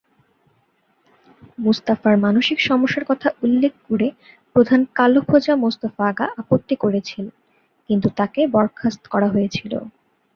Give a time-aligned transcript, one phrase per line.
[1.57, 4.07] মুস্তাফার মানসিক সমস্যার কথা উল্লেখ করে
[4.55, 7.27] প্রধান কালো খোজা মোস্তফা আগা আপত্তি করেছিলেন,
[7.89, 9.73] কিন্তু তাকে বরখাস্ত করা হয়েছিল।